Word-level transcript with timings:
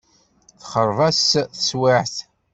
Texreb-as 0.61 1.21
teswiɛt. 1.55 2.15